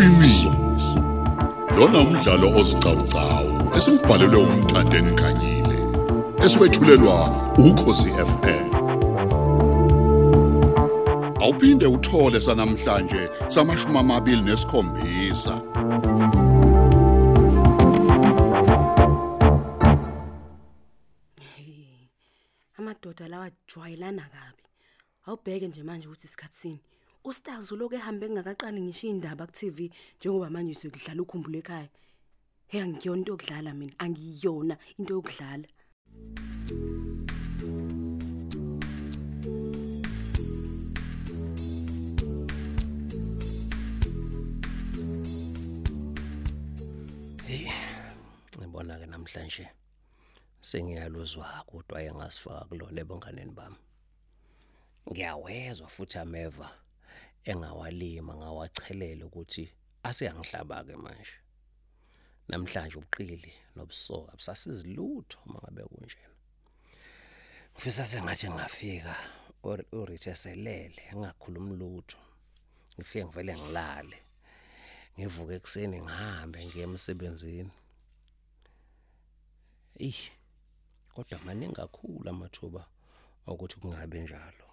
[0.00, 0.52] iqiniso
[1.76, 5.78] lona umdlalo ozicawucawu esibhalelwe umthandeni khanyile
[6.44, 7.16] eswetshulelwa
[7.68, 8.68] ukhosi FM
[11.42, 15.54] awuphinde uthole sanamhlanje samashumi amabili nesikhombisa
[22.78, 24.62] amadoda lawa ajwayelana kabi.
[25.26, 26.80] Awubheke nje manje ukuthi isikhathi
[27.20, 31.88] sini ustaz uloke ehambe engakaqali ngisho indaba ku TV njengoba manje sekudlala ukhumbule ekhaya.
[32.68, 35.68] Hey angiyona into yokudlala mina angiyona into yokudlala.
[48.58, 49.68] Ngibona ke namhlanje
[50.60, 53.76] sengiyaluzwa kodwa engasifaka kulona ebonganeni bami.
[55.10, 56.70] Ngiyawezwa futhi ameva.
[57.44, 59.64] Engawalima ngawachelela ukuthi
[60.02, 61.36] asiyangihlaba ke manje.
[62.48, 66.36] Namhlanje ubuqili nobusoka abusasizi lutho mangabe kunjena.
[67.72, 69.14] Ngifisa sengathi ngingafika
[69.92, 72.18] urithe selele engakhulumi lutho.
[72.96, 74.18] Ngifike ngivele ngilale.
[75.18, 77.72] Ngivuke ekseni ngihambe ngiye emsebenzini.
[79.98, 80.20] Ih
[81.14, 82.82] kodwa maningi kakhulu amathuba
[83.46, 84.66] ukuthi kungabe njalo.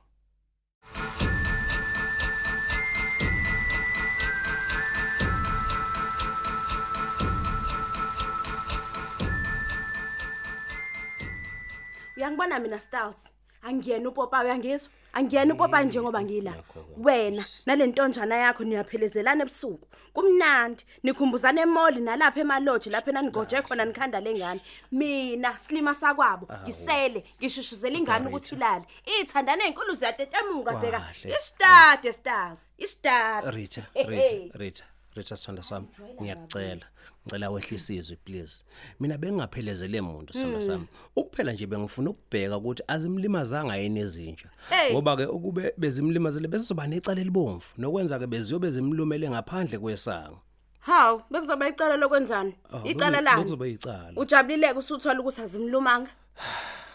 [12.28, 13.16] Uyangibona mina Styles
[13.62, 16.54] angiyena upopa uyangizwa angiyena upopa njengoba ngila.
[16.98, 19.88] wena nalentonjana yakho niyaphelezelana ebusuku.
[20.14, 24.62] Kumnandi nikhumbuzana emoli nalapha emalodge lapha enanigoje khona nikhanda lengane
[24.92, 28.86] mina silima sakwabo ngisele ngishushuzela ingane ukuthi ilale
[29.22, 31.00] ithandana ezinkulu ziyatetemuka bheka.
[31.00, 31.36] Kahle.
[31.36, 34.10] istade Styles istade Rita Ehhe.
[34.10, 34.84] Rita Rita
[35.16, 35.88] Rita sithanda sami.
[36.22, 36.86] Ngiyakucela
[37.28, 38.64] ngicela wehlisa izwi please.
[39.00, 40.88] Mina bengingaphelezele umuntu sithanda sami.
[41.16, 44.50] Ukuphela nje bengifuna ukubheka ukuthi azimlimazanga yini ezintsha.
[44.70, 44.94] Hey.
[44.94, 50.40] ngoba ke ukube bezimlimazele bese soba necala elibomvu nokwenza ke beziyobe zimlumele ngaphandle kwesango
[50.80, 52.54] hawu bekuzoba icala lokwenzani?
[52.72, 54.14] Ah, icala beku- lani bekuzoba icala.
[54.16, 56.12] Ujabulileke usuthola ukuthi azimlumanga?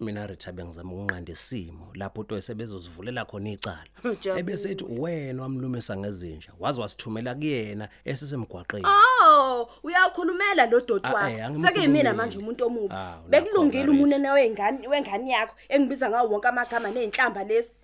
[0.00, 4.40] mina Rita bengizama ukunqanda isimo lapho uToyi sebezozivulela khona icala Ujabulile.
[4.40, 8.86] ebesethi wena wamlumisa ngezinja wazi wasithumela kuyena esisemgwaqeni
[9.22, 11.26] Oh, uyawukhulumela lo doti Ah, eh, wakho.
[11.26, 11.66] angimkhulumeli.
[11.68, 12.94] Sekuyimina manje umuntu omubi.
[12.94, 13.92] Ah, unakho, Bekulungile Marita.
[13.92, 17.76] umunene wengane wengane yakho engibiza ngawo wonke amagama nezinhlamba lesi.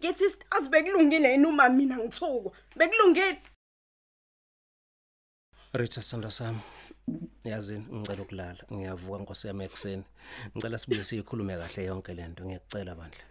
[0.00, 2.52] Ngithi stars bekulungile yini uma mina ngithukwa.
[2.76, 3.42] Bekulungile.
[5.72, 6.60] Rita sithanda sami
[7.44, 8.62] yazini ngicela ukulala.
[8.72, 10.04] Ngiyavuka nkosi yami ekseni
[10.56, 13.24] ngicela sibuye siyikhulume kahle yonke lento ngiyacela bandla.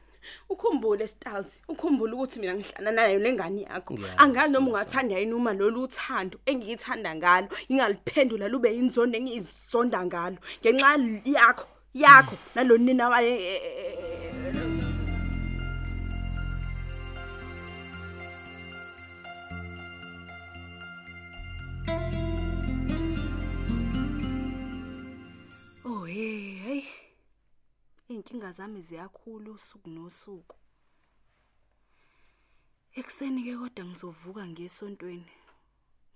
[0.50, 3.94] Ukhumbule stars, ukhumbule ukuthi mina ngihlana nayo lengane yakho.
[3.94, 10.06] Ngiyazi, Angazi noma Sithando ungathanda yini uma lolu uthando engiyithanda ngalo, ingaliphendula lube inzondo engizonda
[10.06, 10.38] ngalo.
[10.62, 13.34] Ngenxa yakho, yakho nalonina waye
[26.64, 26.86] hey hey.
[28.08, 30.56] Inkinga zami ziyakhulu usuku nosuku.
[32.96, 35.32] Ekseni ke kodwa ngizovuka ngesontweni.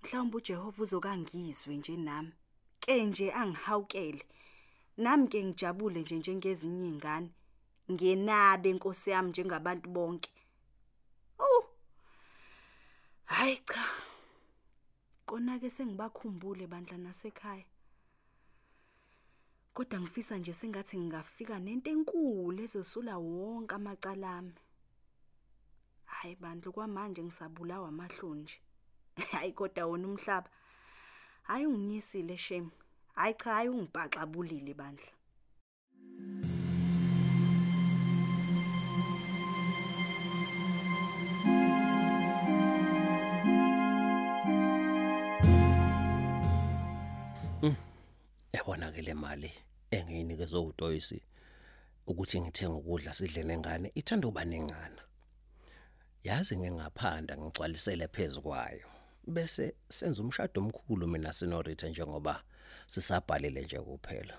[0.02, 2.32] Mhlawumbe uJehova uzokangizwe nje nami.
[2.80, 4.24] Ke nje angihawukele.
[4.96, 7.30] Nami ke ngijabule nje njengezinye izingane.
[7.90, 10.30] Ngenabe inkosi yami njengabantu bonke.
[11.38, 11.64] Oh.
[13.24, 13.84] Hayi cha.
[15.26, 17.64] Kona ke sengibakhumbule bandla nasekhaya.
[19.78, 24.54] Kodwa ngifisa nje sengathi ngingafika nento enkulu ezosula wonke amacala ami.
[26.12, 28.56] Hayi bandla kwamanje ngisabulawa amahlonje.
[29.32, 30.50] Hayi kodwa wona umhlaba.
[31.48, 32.70] Hayi unginyisile shame.
[33.14, 35.12] Hayi cha hayi ungibhaxabulile bandla.
[48.98, 49.50] Ke le mali
[49.90, 51.22] engiyinikezwe uToyisi
[52.06, 55.02] ukuthi ngithenge ukudla sidle nengane ithanda uba nengana.
[56.24, 58.88] Yazi ngingaphanda ngigcwalisele phezukwayo
[59.34, 62.42] bese senza umshado omkhulu mina sinorita njengoba
[62.86, 64.36] sisabhalile nje kuphela.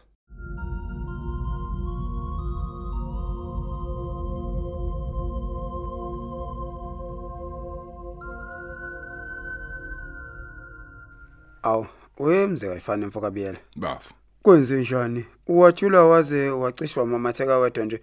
[11.63, 11.83] Aw,
[12.19, 13.59] wemze kayifana emfoka biyela.
[13.75, 14.18] bafu.
[14.41, 15.25] Kwenze njani?
[15.47, 18.01] Wathula waze wacishwa mamatheka wedwa nje.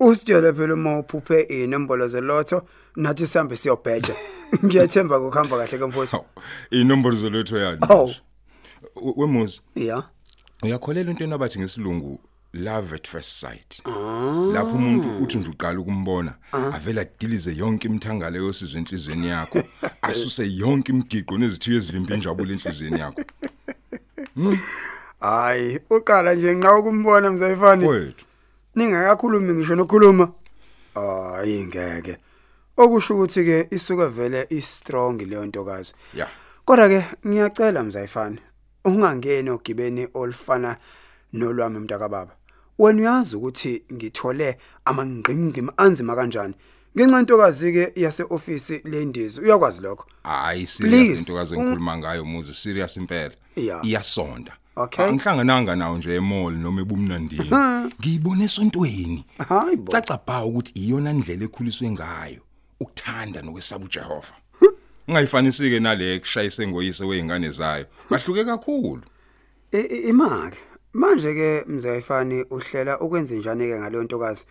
[0.00, 4.14] Usitshele phela uma uphuphe inombolo zelotho nathi sihambe siyobheja.
[4.64, 6.12] Ngiyathemba ukuhamba kahle kamfowethu.
[6.16, 6.24] Hawu,
[6.70, 7.80] inombolo zolotho yani.
[8.96, 10.02] We- Wemuzi, Ya.
[10.62, 12.20] uyakholela into enabathi ngesilungu
[12.52, 13.82] love at first sight.
[14.52, 19.62] Lapho umuntu uthi nje uqala ukumbona, avela adilize yonke imithangala yosizwe enhlizweni yakho,
[20.02, 23.22] asuse yonke imigiqo nezithiyo ezivimba injabulo enhlizweni yakho.
[25.22, 27.86] Hayi, uqala nje nqa ukumbona mzayifani.
[27.88, 28.24] Wethu,
[28.74, 30.32] Ningakakhulumi ngisho nokukhuluma.
[30.94, 32.16] Hayi ngeke.
[32.76, 35.94] Okusho ukuthi ke isuka vele i strong leyo ntokazi.
[36.14, 36.28] ya.
[36.64, 38.38] Kodwa ke ngiyacela mzayifani,
[38.84, 40.76] ungangeni ogibeni olufana
[41.32, 42.32] nolwami mntaka baba.
[42.78, 46.54] Wena uyazi ukuthi ngithole amangqingqimi anzima kanjani.
[46.96, 50.06] Ngenxa intokazi ke yase office lendizi uyakwazi lokho.
[50.22, 53.34] Hayi Please, serious into kaze um- ngikhuluma ngayo muzi serious impela.
[53.56, 53.80] Ya.
[53.82, 54.52] Iyasonda.
[54.76, 55.04] Okay.
[55.04, 57.50] Angihlangananga nawo nje emall noma ebumnandini.
[58.00, 59.24] Ngiyibone esontweni.
[59.48, 59.92] Hayi bo.
[59.92, 62.40] Caca bha ukuthi iyona ndlela ekhuliswe ngayo
[62.80, 64.32] ukuthanda nokwesaba uJehova.
[65.08, 67.86] Ungayifanisike nale ekushayise ngoyise weingane zayo.
[68.10, 69.02] Bahluke kakhulu.
[69.72, 70.58] I- i- Imake.
[70.92, 74.44] Manje ke mzayifani uhlela ukwenza njani ke ngaleyo ntokazi?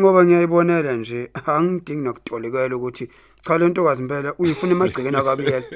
[0.00, 3.08] Ngoba ngiyayibonela nje angidingi nokutolikela ukuthi
[3.42, 5.66] cha le ntokazi impela uyifuna emagcikeni akabiyela.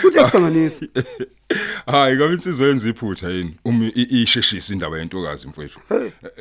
[0.00, 0.90] Futhi akusanganisi.
[1.86, 5.80] Hayi ngabe insizwe yenza iphutha yini uma isheshisa indaba yentokazi mfowethu.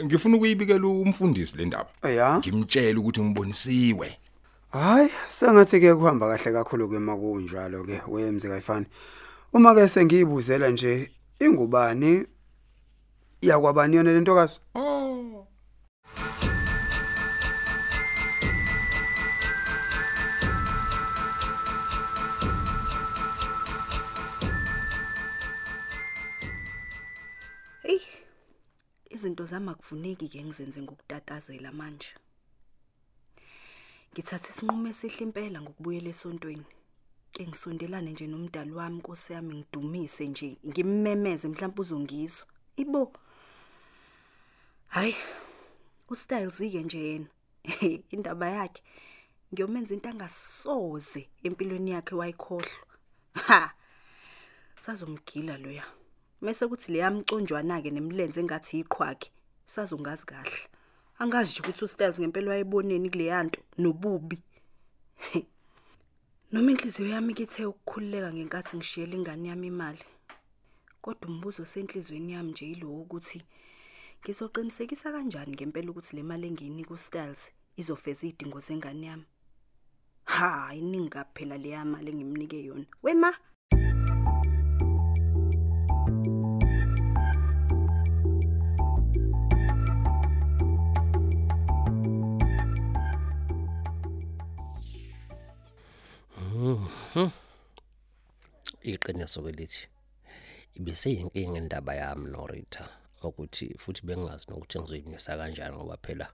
[0.06, 1.90] Ngifuna ukuyibikela umfundisi le ndaba.
[2.40, 4.18] Ngimtshela ukuthi ngibonisiwe.
[4.72, 8.86] Hayi, sengathi ke kuhamba kahle kakhulu ke makunjalo ke wemzi kayifani.
[9.54, 12.26] Uma ke sengiyibuzela nje ingubani
[13.42, 14.60] yakwabani yona le ntokazi?
[14.76, 15.39] Oh.
[29.20, 32.16] Izinto zami akufuneki ke ngizenze ngokutatazela manje.
[34.12, 36.66] Ngithatha isinqumo esihle impela ngokubuyela esontweni.
[37.34, 42.48] Ke ngisondelane nje nomdali wami Nkosi yami ngidumise nje, ngimmemeze mhlawumbe uzongizwa.
[42.78, 43.12] Ibo.
[44.88, 45.16] Hayi.
[46.10, 47.30] Ustyle zike nje yena.
[48.16, 48.82] Indaba yakhe
[49.52, 52.88] ngiyomenza into angasoze empilweni yakhe wayikhohlwa.
[53.34, 53.74] Ha.
[54.80, 55.99] Sazomgila loya.
[56.42, 59.30] Mase kuthi le yamconjwana ke nemlenze engathi iqhwakhe
[59.66, 60.60] sazongazi kahle.
[61.20, 64.38] Angazi nje ukuthi uStels ngempela wayeboneni kule yanto nobubi.
[66.52, 70.04] Noma inhliziyo yami kithe ukukhululeka ngenkathi ngishiyela ingane yami imali.
[71.02, 73.42] Kodwa umbuzo senhlizweni yami nje yilo ukuthi
[74.24, 79.26] ngizoqinisekisa kanjani ngempela ukuthi le mali engiyinika uStels izofeza izidingo zengane yami.
[80.24, 82.86] Ha, iningi kaphela le yamali engimnike yona.
[83.04, 83.36] Wema
[98.84, 99.84] iqiniso ke lithi
[100.78, 102.84] ibeseyinkinga indaba yami noRita
[103.28, 106.28] ukuthi futhi bengazi nokuthi ngizoyimisa kanjani ngoba phela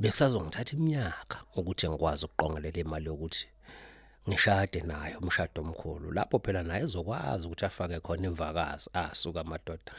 [0.00, 3.46] bekusazongithatha iminyaka ukuthi ngikwazi ukuqongelela imali yokuthi
[4.28, 9.92] ngishade naye umshado omkhulu lapho phela naye ezokwazi ukuthi afake khona imvakazi asuka amadoda.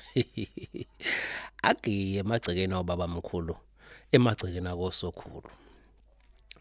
[1.70, 3.56] Agiye emagcekeni obaba mkhulu
[4.16, 5.50] emagcekeni akosokhulu.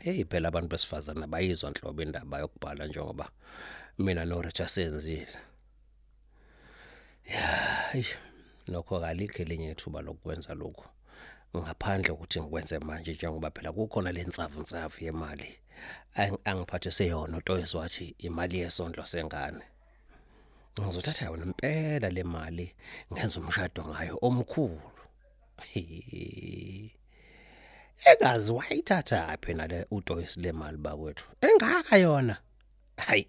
[0.05, 3.31] Hey phela abantu besifazana bayizwa nhlobo indaba yokubhala njengoba
[3.99, 5.29] mina noRicha senzile.
[7.25, 8.07] Hayi
[8.69, 10.85] nokho kalikho elinye ithuba lokwenza lokho
[11.57, 15.59] ngaphandle ukuthi ngikwenze manje njengoba phela kukhona lentsavu ntsavu yemali
[16.17, 19.65] Ang- angiphathise yona uToyis wathi imali yesondlo sengane.
[20.81, 22.75] Ngizothatha yona impela le mali
[23.13, 24.81] ngenza umshado ngayo omkhulu.
[28.05, 32.37] Engazi wayithatha phi nale uToyis le mali bakwethu engaka yona
[32.97, 33.29] hayi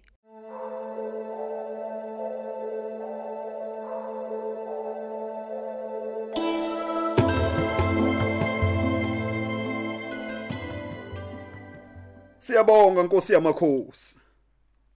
[12.38, 14.20] Siyabonga Nkosi yamakhosi.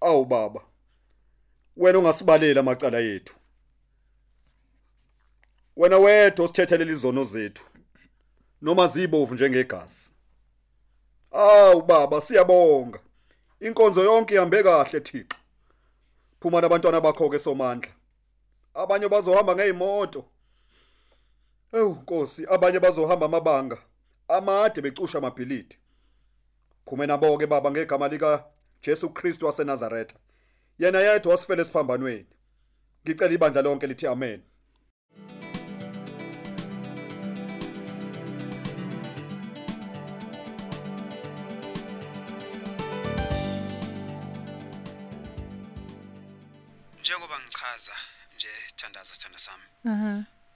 [0.01, 0.61] Awu baba.
[1.77, 3.35] Wena ungasibalela amacala ethu.
[5.77, 7.65] Wena wedwaosithethelela izono zethu.
[8.65, 10.11] Noma zibovu njengegazi.
[11.31, 12.99] Awu baba siyabonga.
[13.61, 15.37] Inkonzo yonke ihambe kahle Thixo.
[16.41, 17.93] Phuma nabantwana bakho ke somandla.
[18.75, 20.25] Abanye bazohamba ngeimoto.
[21.73, 23.79] Ewu Nkosi, abanye bazohamba amabanga
[24.29, 25.77] amade becusha amabhilidi.
[26.87, 28.45] Phume nabo ke baba ngegama lika
[28.83, 30.17] Jesu Kristu waseNazaretha.
[30.79, 32.27] Yena yedwa wasifela esiphambanweni.
[33.05, 34.43] Ngicela ibandla lonke lithi amen.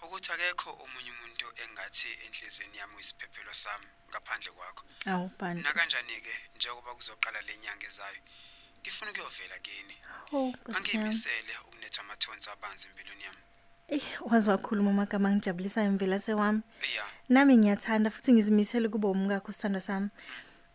[0.04, 4.84] Ukuthi akekho omunye umuntu engathi enhlizweni yami uyisiphephelo sami ngaphandle kwakho.
[5.06, 8.20] Awubani nakanjani ke njengoba kuzoqala lenyanga ezayo
[8.80, 9.96] ngifuna ukuyovela kini?
[10.32, 10.76] Oh Nkosi yami.
[10.76, 13.42] angiyimisele ukunetha amathonsi abanzi empilweni yami.
[13.88, 16.62] Eh, wazi wakhuluma amagama angijabulisayo imvelase wami.
[16.96, 20.08] Ya nami ngiyathanda futhi ngizimisele kuba umkakho sithando sami.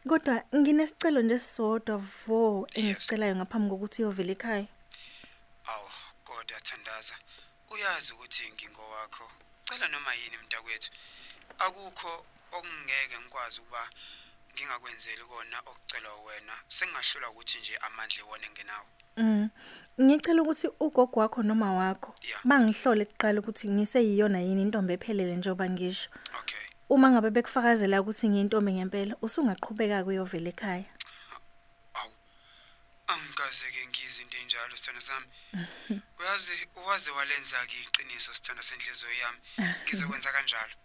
[0.07, 4.67] Kodwa nginesicelo nje sisodwa vo engisicelayo ngaphambi kokuthi uyovela ekhaya.
[5.71, 5.89] Awu
[6.23, 7.15] kodwa thandaza
[7.73, 9.25] uyazi ukuthi ngingowakho
[9.65, 10.89] cela noma yini mntakwethu
[11.65, 13.83] akukho okungeke ngikwazi ukuba
[14.53, 19.49] ngingakwenzeli kona okucelwa wena sengingahlula ukuthi nje amandla ewona engenawo Mm.
[20.01, 26.09] Ngicela ukuthi ugogo wakho noma wakho bangihlole kuqala ukuthi ngiseyiyona yini intombi ephelele njengoba ngisho.
[26.39, 30.85] okay Uma ngabe bekufakazela ukuthi ngiyintombi ngempela, usungaqhubeka kuyovela ekhaya.
[31.99, 32.11] awu
[33.07, 33.81] angikaze ke
[34.63, 35.25] enjalo sithanda sami.
[36.19, 39.39] Uyazi uwaze walenza ke iqiniso sithanda senhliziyo yami.
[39.83, 40.75] Ngizokwenza kanjalo.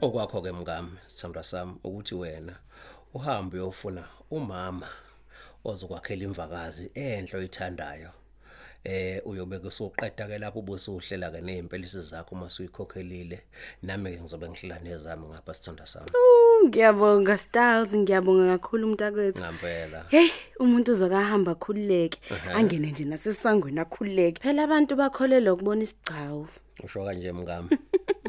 [0.00, 2.58] Okwakho ke mngami sithandwa sami ukuthi wena
[3.14, 4.88] uhambe uyofuna umama
[5.64, 8.21] ozokwakhela imvakazi enhle oyithandayo.
[8.84, 13.38] Eh uyobe kusoqeda ke lapho ubusuhlela ke nezimpelisi zakho uma suyikhokhelile
[13.82, 16.10] nami ke ngizobe ngihlela nezami ngapha sithandwa sami.
[16.10, 19.40] Uh, ngiyabonga Styles ngiyabonga kakhulu umntakwethu.
[19.40, 22.18] Ngampela Hey umuntu uzokahamba akhululeke
[22.54, 24.42] angene nje nasesangweni akhululeke.
[24.42, 26.48] Phela abantu bakholelwa ukubona isigcawu.
[26.84, 27.68] Usho kanje mngami.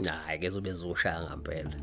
[0.26, 1.74] Hayi ke zobe ziwushaya ngampela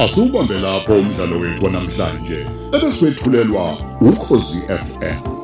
[0.00, 3.64] Asubambe lapho umdlalo wethu namhlanje ebeswetshulelwa
[4.00, 5.39] ukhozi FM